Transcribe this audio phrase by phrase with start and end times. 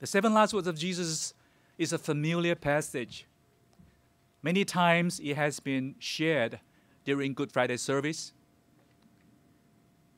[0.00, 1.34] The seven last words of Jesus
[1.76, 3.26] is a familiar passage.
[4.42, 6.60] Many times it has been shared
[7.04, 8.32] during Good Friday service.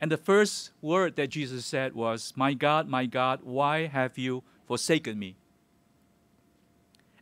[0.01, 4.43] And the first word that Jesus said was, My God, my God, why have you
[4.67, 5.37] forsaken me?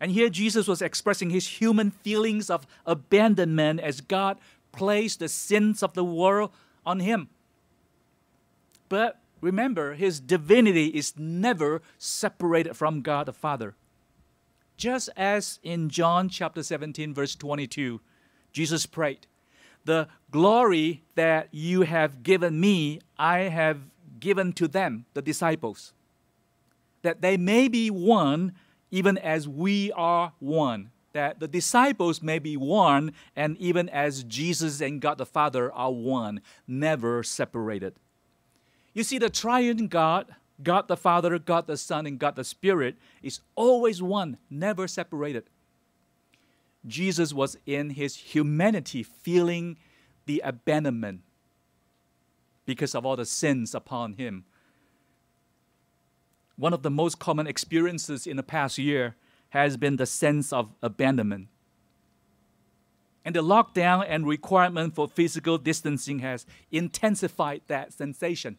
[0.01, 4.39] And here Jesus was expressing his human feelings of abandonment as God
[4.73, 6.51] placed the sins of the world
[6.87, 7.29] on him.
[8.89, 13.75] But remember, his divinity is never separated from God the Father.
[14.77, 18.01] Just as in John chapter 17, verse 22,
[18.53, 19.27] Jesus prayed,
[19.85, 23.81] The glory that you have given me, I have
[24.21, 25.93] given to them, the disciples,
[27.03, 28.55] that they may be one
[28.91, 30.91] even as we are one.
[31.13, 35.93] That the disciples may be one, and even as Jesus and God the Father are
[35.93, 37.95] one, never separated.
[38.95, 42.97] You see, the triune God, God the Father, God the Son, and God the Spirit,
[43.23, 45.45] is always one, never separated.
[46.87, 49.79] Jesus was in his humanity feeling
[50.27, 51.23] the abandonment
[52.67, 54.45] because of all the sins upon him
[56.59, 59.15] one of the most common experiences in the past year
[59.51, 61.47] has been the sense of abandonment.
[63.25, 68.59] And the lockdown and requirement for physical distancing has intensified that sensation.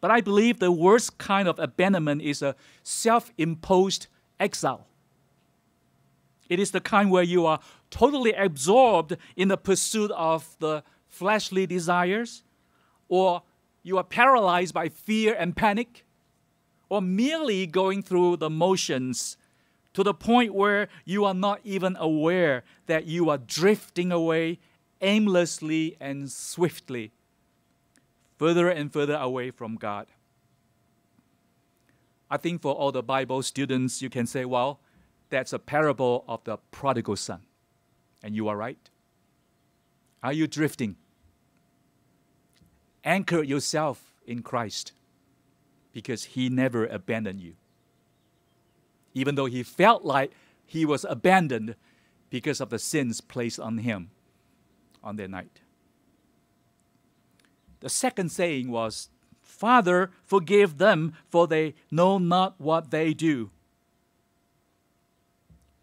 [0.00, 4.06] But I believe the worst kind of abandonment is a self imposed
[4.38, 4.86] exile.
[6.48, 11.66] It is the kind where you are totally absorbed in the pursuit of the fleshly
[11.66, 12.42] desires
[13.08, 13.42] or
[13.82, 16.04] you are paralyzed by fear and panic,
[16.88, 19.36] or merely going through the motions
[19.94, 24.58] to the point where you are not even aware that you are drifting away
[25.00, 27.12] aimlessly and swiftly,
[28.38, 30.06] further and further away from God.
[32.30, 34.80] I think for all the Bible students, you can say, well,
[35.30, 37.40] that's a parable of the prodigal son.
[38.22, 38.90] And you are right.
[40.22, 40.96] Are you drifting?
[43.04, 44.92] Anchor yourself in Christ
[45.92, 47.54] because He never abandoned you.
[49.14, 50.32] Even though He felt like
[50.66, 51.76] He was abandoned
[52.30, 54.10] because of the sins placed on Him
[55.02, 55.60] on that night.
[57.80, 59.08] The second saying was,
[59.40, 63.50] Father, forgive them, for they know not what they do.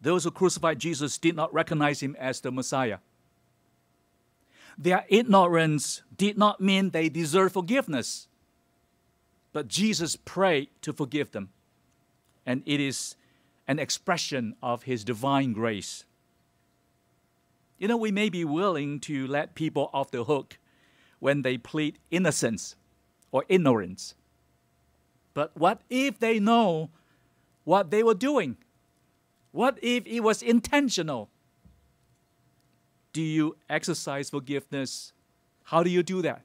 [0.02, 3.00] Those who crucified Jesus did not recognize him as the Messiah.
[4.78, 8.28] Their ignorance did not mean they deserve forgiveness.
[9.54, 11.50] But Jesus prayed to forgive them.
[12.46, 13.16] And it is
[13.68, 16.04] an expression of his divine grace.
[17.80, 20.60] You know, we may be willing to let people off the hook
[21.26, 22.76] when they plead innocence
[23.32, 24.16] or ignorance.
[25.34, 26.90] But what if they know
[27.64, 28.58] what they were doing?
[29.52, 31.30] What if it was intentional?
[33.16, 35.14] do you exercise forgiveness?
[35.64, 36.42] How do you do that?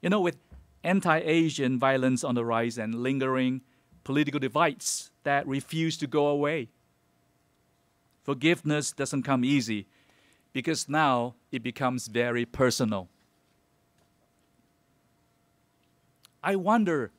[0.00, 0.38] You know, with
[0.82, 3.60] anti Asian violence on the rise and lingering
[4.02, 6.70] political divides that refuse to go away,
[8.22, 9.86] forgiveness doesn't come easy
[10.52, 13.08] because now it becomes very personal.
[16.42, 17.10] I wonder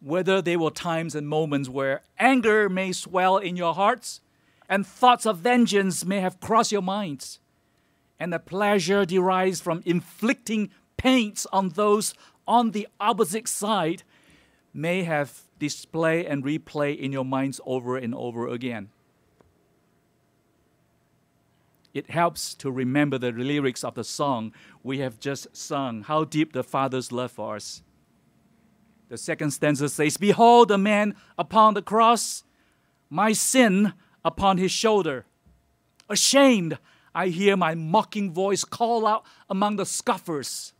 [0.00, 4.20] whether there were times and moments where anger may swell in your hearts
[4.68, 7.40] and thoughts of vengeance may have crossed your minds.
[8.18, 12.14] And the pleasure derives from inflicting pains on those
[12.46, 14.02] on the opposite side
[14.72, 18.90] may have display and replay in your minds over and over again.
[21.96, 24.52] It helps to remember the lyrics of the song
[24.82, 27.82] we have just sung, How Deep the Father's Love for Us.
[29.08, 32.44] The second stanza says, Behold the man upon the cross,
[33.08, 33.94] my sin
[34.26, 35.24] upon his shoulder.
[36.06, 36.76] Ashamed,
[37.14, 40.74] I hear my mocking voice call out among the scoffers.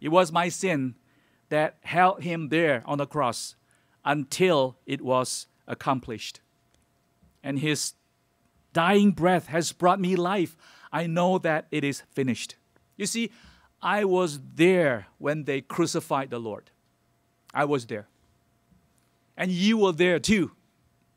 [0.00, 0.94] It was my sin
[1.48, 3.56] that held him there on the cross
[4.04, 6.40] until it was accomplished.
[7.42, 7.94] And his
[8.74, 10.54] dying breath has brought me life.
[10.92, 12.56] I know that it is finished.
[12.98, 13.30] You see,
[13.80, 16.70] I was there when they crucified the Lord.
[17.54, 18.08] I was there.
[19.36, 20.52] And you were there too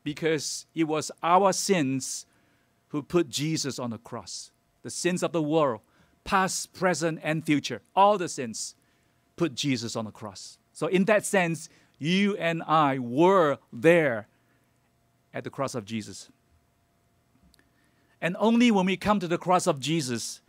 [0.02, 2.24] because it was our sins
[2.88, 4.50] who put Jesus on the cross.
[4.82, 5.80] The sins of the world,
[6.24, 8.74] past, present, and future, all the sins
[9.36, 10.58] put Jesus on the cross.
[10.72, 11.68] So, in that sense,
[11.98, 14.28] you and I were there
[15.34, 16.30] at the cross of Jesus.
[18.20, 20.40] And only when we come to the cross of Jesus,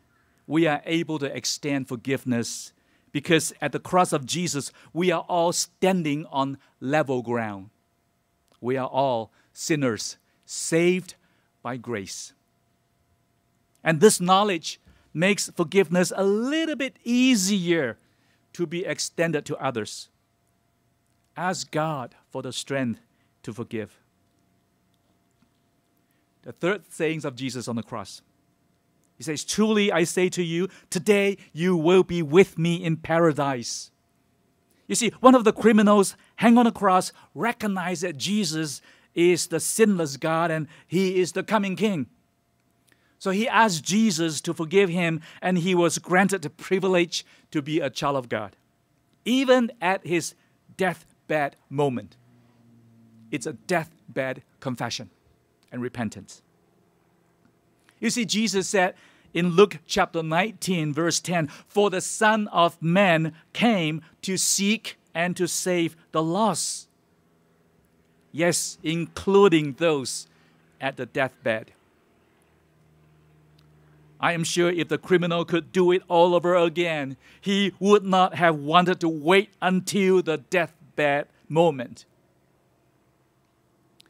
[0.48, 2.74] we are able to extend forgiveness
[3.12, 7.70] Because at the cross of Jesus, we are all standing on level ground.
[8.62, 11.16] We are all sinners, saved
[11.64, 12.34] by grace.
[13.84, 14.80] And this knowledge
[15.14, 17.98] makes forgiveness a little bit easier
[18.54, 20.10] to be extended to others.
[21.36, 23.00] Ask God for the strength
[23.44, 23.99] to forgive.
[26.50, 28.24] The third sayings of Jesus on the cross.
[29.18, 33.92] He says, Truly I say to you, today you will be with me in paradise.
[34.88, 38.82] You see, one of the criminals hang on the cross recognized that Jesus
[39.14, 42.08] is the sinless God and he is the coming king.
[43.20, 47.80] So he asked Jesus to forgive him, and he was granted the privilege to be
[47.80, 48.56] a child of God,
[49.24, 50.34] even at his
[50.78, 52.16] deathbed moment.
[53.30, 55.12] It's a deathbed confession
[55.72, 56.42] and repentance.
[58.00, 58.96] You see, Jesus said
[59.34, 65.36] in Luke chapter 19, verse 10 For the Son of Man came to seek and
[65.38, 66.88] to save the lost.
[68.32, 70.28] Yes, including those
[70.80, 71.72] at the deathbed.
[74.20, 78.36] I am sure if the criminal could do it all over again, he would not
[78.36, 82.06] have wanted to wait until the deathbed moment.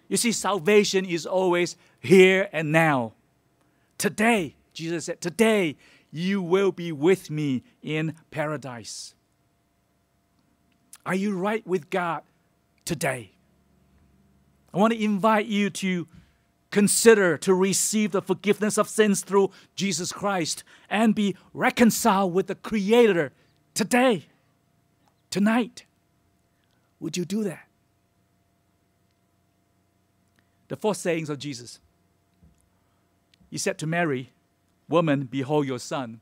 [0.09, 3.13] You see, salvation is always here and now.
[3.97, 5.77] Today, Jesus said, Today
[6.11, 9.13] you will be with me in paradise.
[11.05, 12.23] Are you right with God
[12.85, 13.31] today?
[14.73, 16.07] I want to invite you to
[16.71, 22.55] consider to receive the forgiveness of sins through Jesus Christ and be reconciled with the
[22.55, 23.31] Creator
[23.73, 24.25] today,
[25.29, 25.85] tonight.
[26.99, 27.68] Would you do that?
[30.69, 31.79] The four sayings of Jesus.
[33.49, 34.31] He said to Mary,
[34.87, 36.21] Woman, behold your son,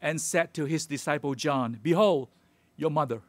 [0.00, 2.28] and said to his disciple John, Behold
[2.76, 3.20] your mother.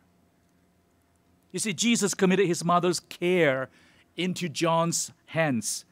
[1.51, 3.69] You see, Jesus committed his mother's care
[4.15, 5.85] into John's hands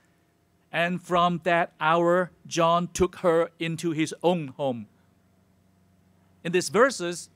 [0.74, 4.88] and from that hour, John took her into his own home.
[6.44, 7.30] In these verses,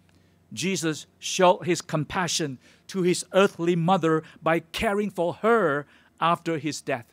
[0.52, 5.86] Jesus showed his compassion to his earthly mother by caring for her
[6.20, 7.06] after his death.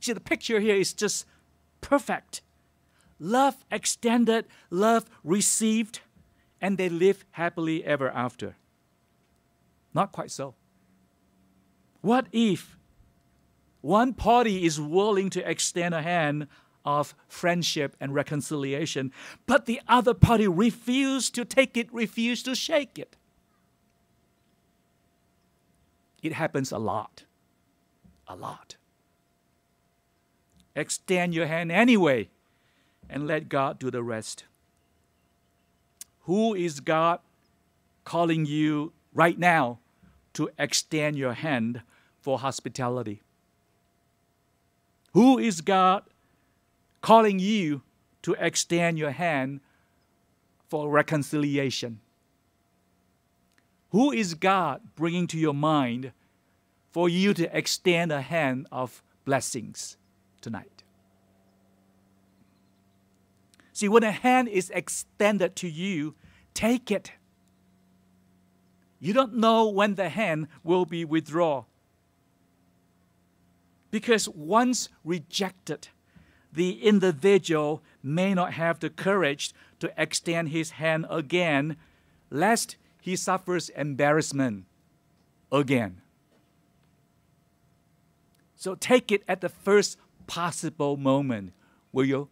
[0.00, 1.26] See, the picture here is just
[1.80, 2.42] perfect.
[3.18, 6.00] Love extended, love received,
[6.60, 8.56] and they live happily ever after.
[9.92, 10.54] Not quite so.
[12.00, 12.78] What if
[13.82, 16.46] one party is willing to extend a hand
[16.84, 19.12] of friendship and reconciliation,
[19.46, 23.16] but the other party refused to take it, refused to shake it.
[26.22, 27.24] It happens a lot.
[28.28, 28.76] A lot.
[30.74, 32.28] Extend your hand anyway
[33.08, 34.44] and let God do the rest.
[36.20, 37.20] Who is God
[38.04, 39.80] calling you right now
[40.34, 41.82] to extend your hand
[42.20, 43.22] for hospitality?
[45.12, 46.04] Who is God
[47.00, 47.82] calling you
[48.22, 49.60] to extend your hand
[50.68, 52.00] for reconciliation?
[53.90, 56.12] Who is God bringing to your mind
[56.92, 59.96] for you to extend a hand of blessings
[60.40, 60.82] tonight?
[63.72, 66.14] See, when a hand is extended to you,
[66.54, 67.12] take it.
[69.00, 71.64] You don't know when the hand will be withdrawn.
[73.90, 75.88] Because once rejected,
[76.52, 81.76] the individual may not have the courage to extend his hand again,
[82.30, 84.64] lest he suffers embarrassment
[85.50, 86.00] again.
[88.56, 91.52] So take it at the first possible moment,
[91.92, 92.28] will you?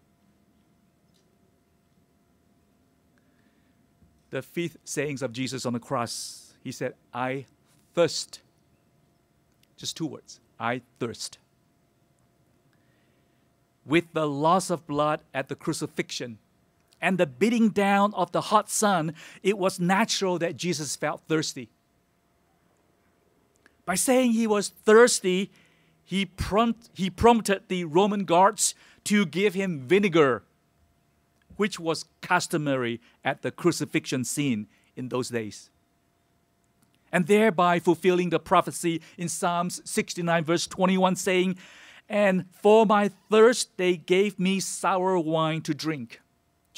[4.31, 7.47] The fifth sayings of Jesus on the cross, he said, I
[7.95, 8.41] thirst.
[9.77, 11.39] Just two words I thirst
[13.89, 16.39] with the loss of blood at the crucifixion
[17.01, 21.69] and the beating down of the hot sun, it was natural that Jesus felt thirsty.
[23.85, 25.51] By saying he was thirsty,
[26.05, 28.75] he, prompt, he prompted the Roman guards
[29.05, 30.43] to give him vinegar,
[31.57, 35.71] which was customary at the crucifixion scene in those days.
[37.11, 41.57] And thereby fulfilling the prophecy in Psalms 69, verse 21, saying,
[42.09, 46.21] and for my thirst, they gave me sour wine to drink.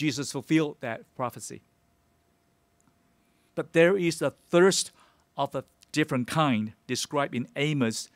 [0.00, 1.60] Jesus fulfilled that prophecy.
[3.54, 4.92] But there is a thirst
[5.36, 8.08] of a different kind described in Amos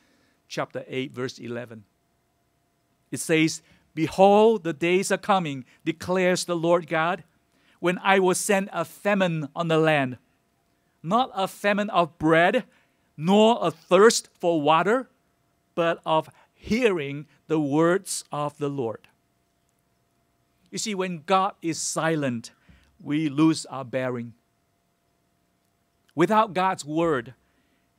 [0.47, 1.83] chapter 8, verse 11.
[3.11, 3.61] It says,
[3.93, 7.23] Behold, the days are coming, declares the Lord God,
[7.79, 10.17] when I will send a famine on the land,
[11.03, 12.63] not a famine of bread,
[13.15, 15.07] nor a thirst for water,
[15.75, 19.07] but of hearing the words of the Lord.
[20.75, 22.51] You see, when God is silent,
[23.01, 24.33] we lose our bearing.
[26.15, 27.33] Without God's word,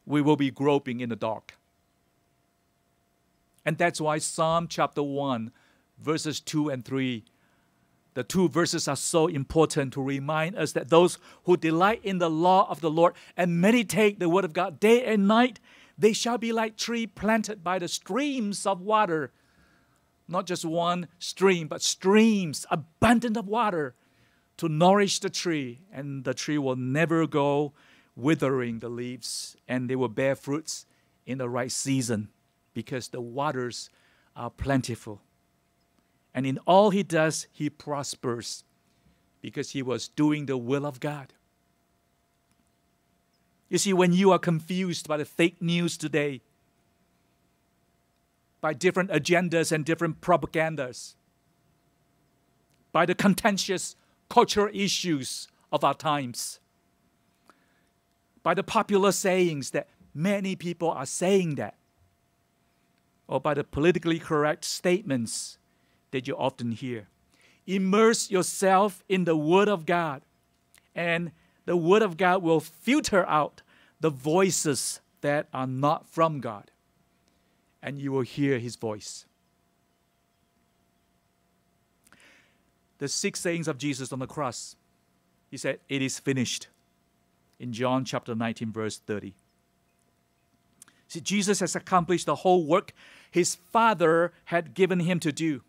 [0.05, 1.57] we will be groping in the dark.
[3.65, 5.53] And that's why Psalm chapter 1,
[5.99, 7.25] verses 2 and 3,
[8.13, 12.29] the two verses are so important to remind us that those who delight in the
[12.29, 15.61] law of the Lord and meditate the word of God day and night,
[15.97, 19.33] they shall be like tree planted by the streams of water.
[20.29, 23.95] Not just one stream, but streams abundant of water
[24.57, 27.73] to nourish the tree, and the tree will never go
[28.17, 30.87] withering the leaves, and they will bear fruits
[31.27, 32.29] in the right season
[32.73, 33.91] because the waters
[34.35, 35.21] are plentiful.
[36.35, 38.65] And in all he does, he prospers
[39.41, 41.33] because he was doing the will of God.
[43.69, 46.43] You see, when you are confused by the fake news today,
[48.67, 51.15] by different agendas and different propagandas,
[52.91, 53.95] by the contentious
[54.29, 56.59] cultural issues of our times,
[58.43, 61.77] by the popular sayings that many people are saying that,
[63.29, 65.59] or by the politically correct statements
[66.11, 67.07] that you often hear.
[67.69, 70.23] Immerse yourself in the Word of God,
[70.93, 71.31] and
[71.67, 73.63] the Word of God will filter out
[74.01, 76.73] the voices that are not from God,
[77.87, 79.25] and you will hear His voice.
[82.99, 84.75] The six sayings of Jesus on the cross,
[85.51, 86.67] He said, It is finished
[87.61, 89.35] in John chapter 19, verse 30.
[91.09, 92.93] See, Jesus has accomplished the whole work
[93.31, 95.63] his Father had given him to do,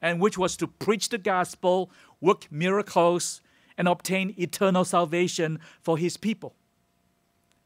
[0.00, 1.90] and which was to preach the gospel,
[2.20, 3.40] work miracles,
[3.76, 6.54] and obtain eternal salvation for his people.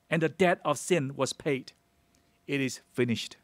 [0.09, 1.73] And the debt of sin was paid.
[2.47, 3.37] It is finished.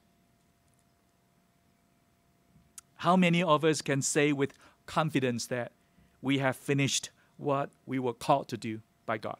[3.01, 4.53] How many of us can say with
[4.85, 5.73] confidence that
[6.21, 9.39] we have finished what we were called to do by God?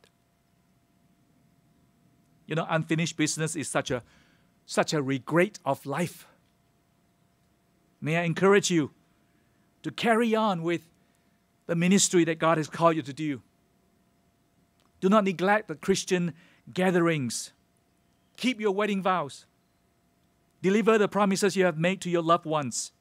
[2.47, 4.03] You know, unfinished business is such a
[4.65, 6.27] such a regret of life.
[8.01, 8.93] May I encourage you
[9.83, 10.89] to carry on with
[11.67, 13.43] the ministry that God has called you to do.
[15.03, 16.33] Do not neglect the Christian
[16.73, 17.53] gatherings.
[18.39, 19.45] Keep your wedding vows.
[20.63, 22.93] Deliver the promises you have made to your loved ones.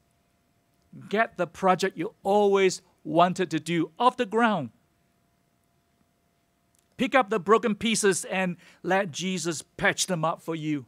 [1.10, 4.72] Get the project you always wanted to do off the ground.
[6.98, 10.86] Pick up the broken pieces and let Jesus patch them up for you.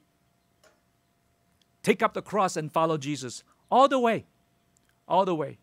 [1.84, 4.26] Take up the cross and follow Jesus all the way.
[5.08, 5.60] All the way.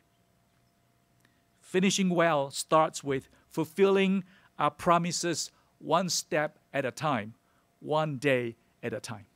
[1.60, 4.24] Finishing well starts with fulfilling
[4.58, 7.34] our promises one step at a time,
[7.80, 9.26] one day at a time.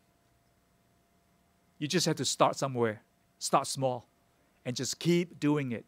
[1.78, 3.02] You just have to start somewhere,
[3.38, 4.09] start small,
[4.64, 5.85] and just keep doing it,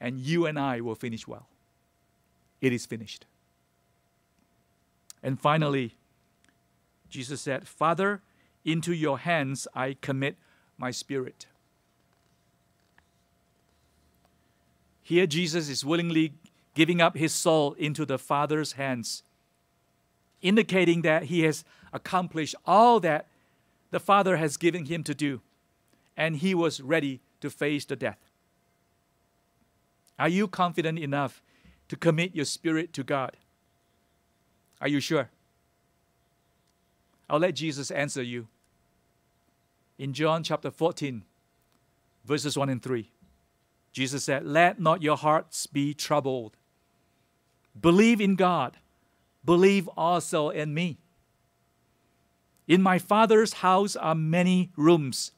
[0.00, 1.48] and you and I will finish well.
[2.60, 3.26] It is finished.
[5.22, 5.94] And finally,
[7.08, 8.22] Jesus said, Father,
[8.64, 10.36] into your hands I commit
[10.78, 11.46] my spirit.
[15.02, 16.34] Here, Jesus is willingly
[16.74, 19.22] giving up his soul into the Father's hands,
[20.40, 23.26] indicating that he has accomplished all that
[23.90, 25.40] the Father has given him to do,
[26.16, 28.18] and he was ready to face the death.
[30.18, 31.42] Are you confident enough
[31.88, 33.36] to commit your spirit to God?
[34.80, 35.30] Are you sure?
[37.28, 38.48] I'll let Jesus answer you.
[39.98, 41.22] In John chapter 14,
[42.24, 43.10] verses 1 and 3.
[43.92, 46.56] Jesus said, Let not your hearts be troubled.
[47.78, 48.78] Believe in God,
[49.44, 50.98] believe also in me.
[52.66, 55.32] In my Father's house are many rooms.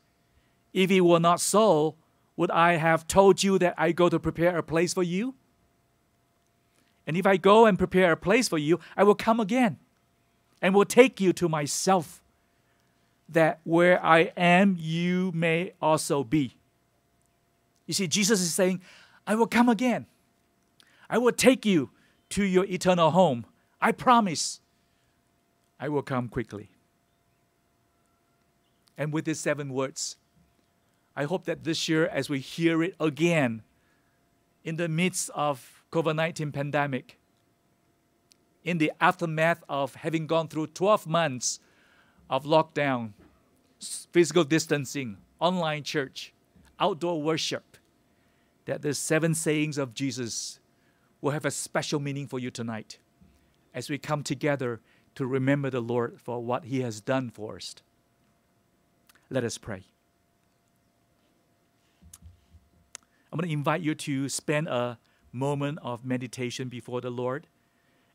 [0.75, 1.95] If it were not so,
[2.37, 5.35] would I have told you that I go to prepare a place for you?
[7.07, 9.79] And if I go and prepare a place for you, I will come again
[10.61, 12.23] and will take you to myself,
[13.29, 16.57] that where I am, you may also be.
[17.87, 18.81] You see, Jesus is saying,
[19.27, 20.07] I will come again.
[21.09, 21.91] I will take you
[22.31, 23.47] to your eternal home.
[23.81, 24.61] I promise
[25.79, 26.71] I will come quickly.
[28.97, 30.17] And with these seven words,
[31.17, 33.63] I hope that this year, as we hear it again,
[34.65, 37.19] in the midst of COVID-19 pandemic,
[38.65, 41.61] in the aftermath of having gone through 12 months
[42.31, 43.13] of lockdown,
[44.13, 46.33] physical distancing, online church,
[46.81, 47.77] outdoor worship,
[48.65, 50.59] that the seven sayings of Jesus
[51.21, 52.99] will have a special meaning for you tonight
[53.75, 54.81] as we come together
[55.15, 57.75] to remember the Lord for what He has done for us.
[59.31, 59.85] Let us pray.
[63.35, 64.97] I'm going to invite you to spend a
[65.33, 67.49] moment of meditation before the Lord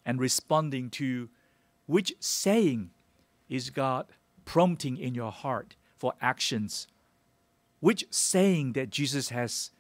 [0.06, 1.28] and responding to
[1.88, 2.92] which saying
[3.50, 4.06] is God
[4.46, 6.88] prompting in your heart for actions?
[7.82, 9.72] Which saying that Jesus has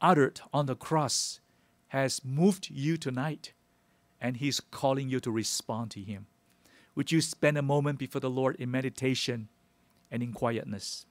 [0.00, 1.38] uttered on the cross
[1.88, 3.52] has moved you tonight
[4.20, 6.26] and He's calling you to respond to Him?
[6.96, 9.48] Would you spend a moment before the Lord in meditation
[10.10, 11.06] and in quietness?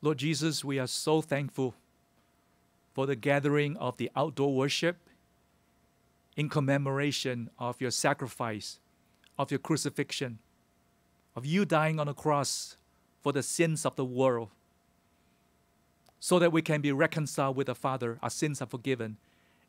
[0.00, 1.74] Lord Jesus, we are so thankful
[2.94, 4.96] for the gathering of the outdoor worship
[6.36, 8.78] in commemoration of your sacrifice,
[9.36, 10.38] of your crucifixion,
[11.34, 12.76] of you dying on the cross
[13.20, 14.50] for the sins of the world,
[16.20, 19.16] so that we can be reconciled with the Father, our sins are forgiven,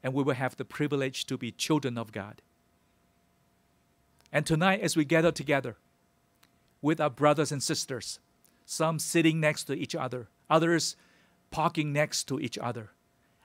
[0.04, 2.42] and we will have the privilege to be children of God.
[4.32, 5.76] And tonight, as we gather together
[6.84, 8.20] with our brothers and sisters,
[8.70, 10.96] some sitting next to each other, others
[11.50, 12.92] parking next to each other,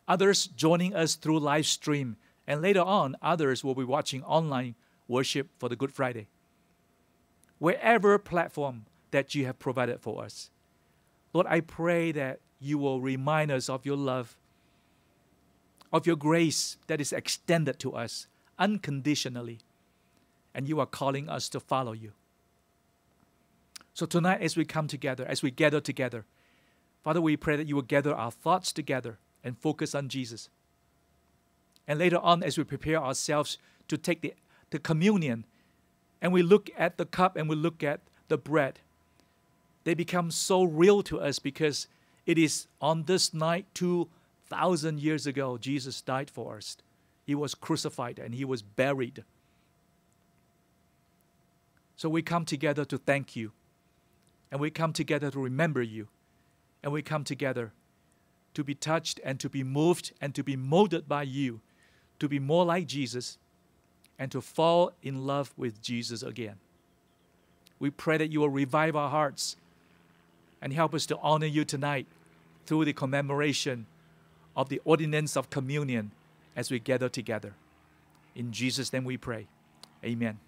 [0.07, 2.17] others joining us through live stream,
[2.47, 4.75] and later on, others will be watching online
[5.09, 6.29] worship for the Good Friday.
[7.59, 10.51] Wherever platform that you have provided for us,
[11.33, 14.37] Lord, I pray that you will remind us of your love,
[15.91, 18.27] of your grace that is extended to us
[18.59, 19.61] unconditionally,
[20.55, 22.13] and you are calling us to follow you.
[23.95, 26.25] So tonight, as we come together, as we gather together,
[27.05, 30.49] Father, we pray that you will gather our thoughts together and focus on Jesus.
[31.87, 34.35] And later on, as we prepare ourselves to take the,
[34.71, 35.45] the communion,
[36.21, 38.81] and we look at the cup and we look at the bread,
[39.85, 41.87] they become so real to us because
[42.27, 46.79] it is on this night 2,000 years ago, Jesus died for us.
[47.27, 49.23] He was crucified and he was buried.
[51.97, 53.53] So we come together to thank you
[54.55, 56.07] and we come together to remember you.
[56.85, 57.73] And we come together
[58.55, 61.61] to be touched and to be moved and to be molded by you,
[62.21, 63.37] to be more like Jesus
[64.17, 66.55] and to fall in love with Jesus again.
[67.81, 69.57] We pray that you will revive our hearts
[70.63, 72.07] and help us to honor you tonight
[72.65, 73.87] through the commemoration
[74.57, 76.13] of the ordinance of communion
[76.55, 77.55] as we gather together.
[78.37, 79.49] In Jesus' name we pray.
[80.05, 80.39] Amen.